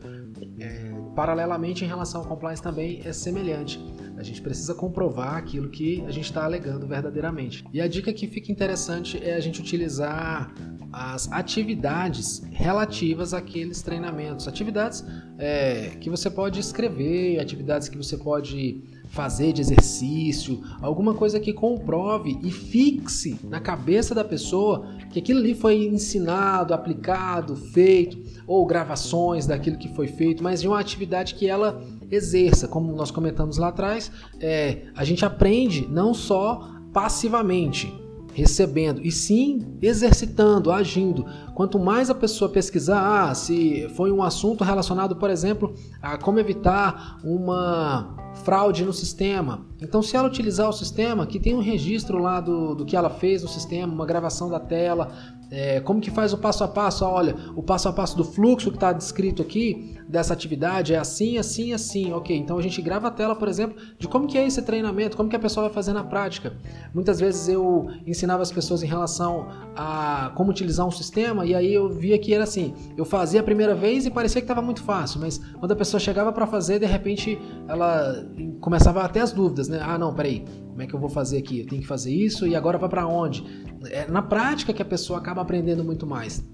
[0.58, 3.78] É, paralelamente, em relação ao compliance também é semelhante.
[4.16, 7.64] A gente precisa comprovar aquilo que a gente está alegando verdadeiramente.
[7.72, 10.52] E a dica que fica interessante é a gente utilizar
[10.92, 14.46] as atividades relativas àqueles treinamentos.
[14.46, 15.04] Atividades
[15.38, 21.52] é, que você pode escrever, atividades que você pode fazer de exercício, alguma coisa que
[21.52, 28.64] comprove e fixe na cabeça da pessoa que aquilo ali foi ensinado, aplicado, feito, ou
[28.64, 32.66] gravações daquilo que foi feito, mas de uma atividade que ela exerça.
[32.66, 37.92] Como nós comentamos lá atrás, é, a gente aprende não só passivamente,
[38.34, 41.26] recebendo, e sim exercitando, agindo.
[41.54, 46.38] Quanto mais a pessoa pesquisar, ah, se foi um assunto relacionado, por exemplo, a como
[46.38, 49.66] evitar uma fraude no sistema.
[49.80, 53.10] Então, se ela utilizar o sistema, que tem um registro lá do, do que ela
[53.10, 55.12] fez no sistema, uma gravação da tela,
[55.50, 57.04] é, como que faz o passo a passo?
[57.04, 61.38] Olha, o passo a passo do fluxo que está descrito aqui dessa atividade é assim,
[61.38, 62.12] assim, assim.
[62.12, 65.16] Ok, então a gente grava a tela, por exemplo, de como que é esse treinamento,
[65.16, 66.52] como que a pessoa vai fazer na prática.
[66.94, 71.72] Muitas vezes eu ensinava as pessoas em relação a como utilizar um sistema e aí
[71.72, 74.82] eu via que era assim, eu fazia a primeira vez e parecia que estava muito
[74.82, 78.26] fácil, mas quando a pessoa chegava para fazer, de repente ela
[78.60, 79.80] começava até as dúvidas, né?
[79.80, 81.60] Ah, não, peraí, como é que eu vou fazer aqui?
[81.60, 83.42] Eu tenho que fazer isso e agora vai para onde?
[83.90, 86.44] É na prática que a pessoa acaba aprendendo muito mais.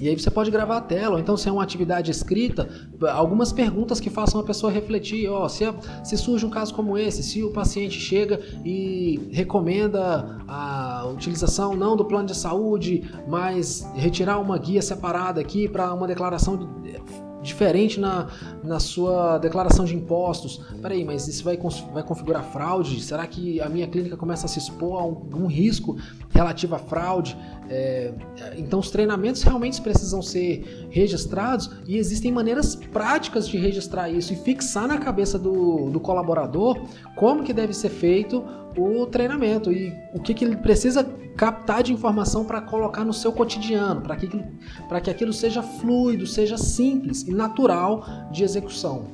[0.00, 2.68] E aí você pode gravar a tela, ou então se é uma atividade escrita,
[3.12, 5.64] algumas perguntas que façam a pessoa refletir, ó, se,
[6.02, 11.96] se surge um caso como esse, se o paciente chega e recomenda a utilização não
[11.96, 16.66] do plano de saúde, mas retirar uma guia separada aqui para uma declaração de,
[17.42, 18.28] diferente na,
[18.62, 20.60] na sua declaração de impostos.
[20.80, 21.58] Peraí, mas isso vai,
[21.92, 23.00] vai configurar fraude?
[23.02, 25.96] Será que a minha clínica começa a se expor a um, um risco
[26.30, 27.36] relativo à fraude?
[27.68, 28.12] É,
[28.56, 34.36] então, os treinamentos realmente precisam ser registrados e existem maneiras práticas de registrar isso e
[34.36, 36.80] fixar na cabeça do, do colaborador
[37.14, 38.44] como que deve ser feito
[38.76, 41.04] o treinamento e o que, que ele precisa
[41.36, 46.58] captar de informação para colocar no seu cotidiano, para que, que aquilo seja fluido, seja
[46.58, 49.06] simples e natural de execução.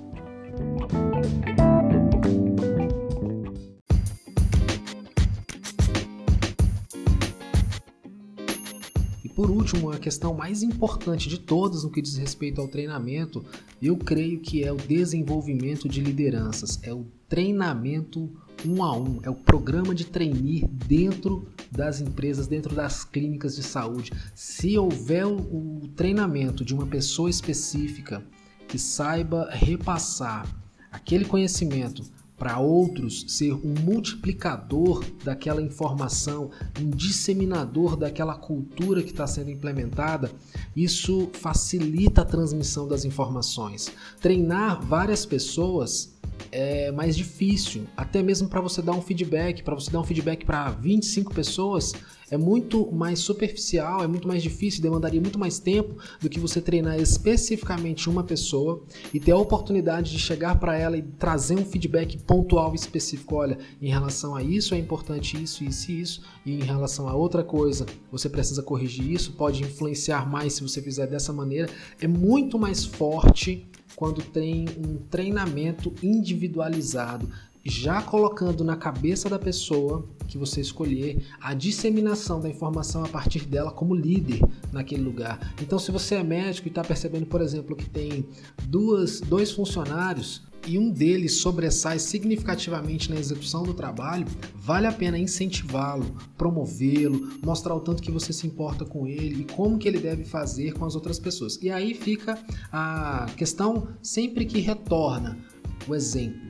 [9.25, 13.45] E por último, a questão mais importante de todas no que diz respeito ao treinamento,
[13.81, 18.31] eu creio que é o desenvolvimento de lideranças, é o treinamento
[18.65, 23.63] um a um, é o programa de trainee dentro das empresas, dentro das clínicas de
[23.63, 24.13] saúde.
[24.35, 28.23] Se houver o treinamento de uma pessoa específica
[28.69, 30.47] que saiba repassar
[30.91, 32.03] aquele conhecimento
[32.37, 40.31] para outros, ser um multiplicador daquela informação, um disseminador daquela cultura que está sendo implementada,
[40.75, 43.91] isso facilita a transmissão das informações.
[44.21, 46.15] Treinar várias pessoas
[46.51, 50.45] é mais difícil, até mesmo para você dar um feedback, para você dar um feedback
[50.45, 51.93] para 25 pessoas,
[52.31, 56.61] é muito mais superficial, é muito mais difícil, demandaria muito mais tempo do que você
[56.61, 58.83] treinar especificamente uma pessoa
[59.15, 63.37] e ter a oportunidade de chegar para ela e trazer um feedback pontual e específico.
[63.37, 67.15] Olha, em relação a isso é importante isso, isso e isso, e em relação a
[67.15, 71.69] outra coisa você precisa corrigir isso, pode influenciar mais se você fizer dessa maneira.
[72.01, 77.33] É muito mais forte quando tem um treinamento individualizado,
[77.69, 83.45] já colocando na cabeça da pessoa que você escolher a disseminação da informação a partir
[83.47, 84.41] dela como líder
[84.73, 85.55] naquele lugar.
[85.63, 88.27] Então, se você é médico e está percebendo, por exemplo, que tem
[88.69, 95.17] duas, dois funcionários e um deles sobressai significativamente na execução do trabalho, vale a pena
[95.17, 99.99] incentivá-lo, promovê-lo, mostrar o tanto que você se importa com ele e como que ele
[99.99, 101.57] deve fazer com as outras pessoas.
[101.63, 102.39] E aí fica
[102.73, 105.39] a questão sempre que retorna
[105.87, 106.46] o exemplo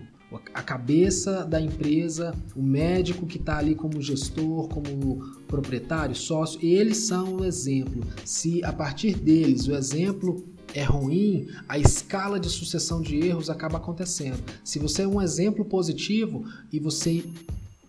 [0.53, 6.99] a cabeça da empresa, o médico que está ali como gestor, como proprietário, sócio, eles
[6.99, 8.03] são o exemplo.
[8.25, 13.79] Se a partir deles o exemplo é ruim, a escala de sucessão de erros acaba
[13.79, 14.43] acontecendo.
[14.65, 17.25] Se você é um exemplo positivo e você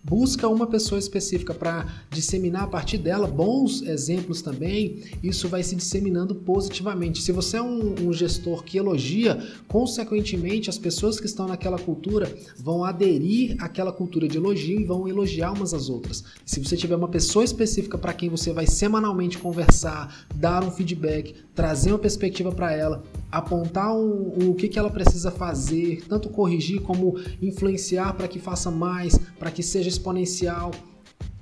[0.07, 5.75] busca uma pessoa específica para disseminar a partir dela bons exemplos também, isso vai se
[5.75, 7.21] disseminando positivamente.
[7.21, 9.37] Se você é um, um, gestor que elogia,
[9.67, 15.09] consequentemente as pessoas que estão naquela cultura vão aderir àquela cultura de elogio e vão
[15.09, 16.23] elogiar umas às outras.
[16.45, 21.35] Se você tiver uma pessoa específica para quem você vai semanalmente conversar, dar um feedback,
[21.53, 26.81] trazer uma perspectiva para ela, apontar um, o que, que ela precisa fazer, tanto corrigir
[26.81, 30.71] como influenciar para que faça mais, para que seja exponencial,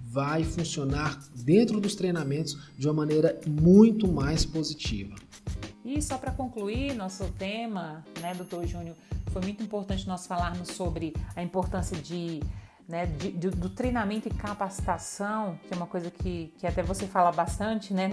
[0.02, 5.14] vai funcionar dentro dos treinamentos de uma maneira muito mais positiva.
[5.84, 8.96] E só para concluir nosso tema, né, doutor Júnior,
[9.32, 12.40] foi muito importante nós falarmos sobre a importância de
[12.88, 17.08] né, de, de, do treinamento e capacitação, que é uma coisa que, que até você
[17.08, 18.12] fala bastante, né?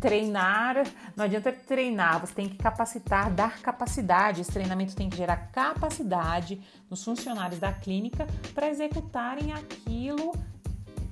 [0.00, 0.84] Treinar,
[1.16, 4.40] não adianta treinar, você tem que capacitar, dar capacidade.
[4.40, 6.60] Esse treinamento tem que gerar capacidade
[6.90, 10.32] nos funcionários da clínica para executarem aquilo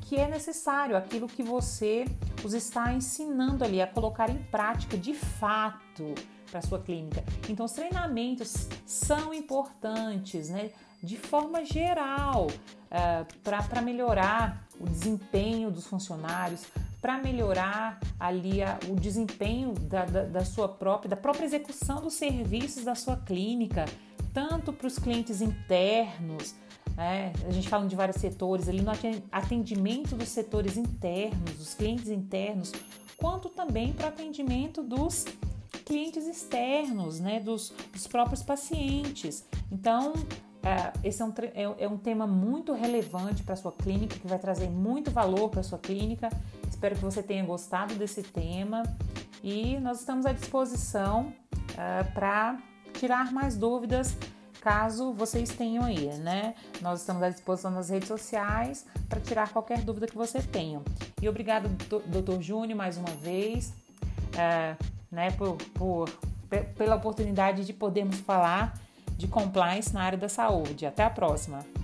[0.02, 2.04] que é necessário, aquilo que você
[2.44, 6.14] os está ensinando ali a colocar em prática de fato
[6.50, 7.24] para sua clínica.
[7.48, 10.70] Então, os treinamentos são importantes, né?
[11.06, 16.66] De forma geral, uh, para melhorar o desempenho dos funcionários,
[17.00, 22.14] para melhorar ali a, o desempenho da, da, da, sua própria, da própria execução dos
[22.14, 23.84] serviços da sua clínica,
[24.34, 26.56] tanto para os clientes internos,
[26.96, 27.32] né?
[27.46, 28.90] a gente fala de vários setores ali no
[29.30, 32.72] atendimento dos setores internos, dos clientes internos,
[33.16, 35.24] quanto também para o atendimento dos
[35.84, 39.46] clientes externos, né, dos, dos próprios pacientes.
[39.70, 40.55] Então, é,
[41.02, 44.38] esse é um, é, é um tema muito relevante para a sua clínica, que vai
[44.38, 46.28] trazer muito valor para a sua clínica.
[46.68, 48.82] Espero que você tenha gostado desse tema
[49.42, 51.32] e nós estamos à disposição
[51.76, 52.58] é, para
[52.94, 54.16] tirar mais dúvidas
[54.60, 56.56] caso vocês tenham aí, né?
[56.80, 60.82] Nós estamos à disposição nas redes sociais para tirar qualquer dúvida que você tenha.
[61.22, 61.68] E obrigado,
[62.06, 63.72] doutor Júnior, mais uma vez.
[64.36, 64.74] É,
[65.10, 66.10] né, por, por,
[66.76, 68.76] pela oportunidade de podermos falar
[69.16, 70.86] de compliance na área da saúde.
[70.86, 71.75] Até a próxima!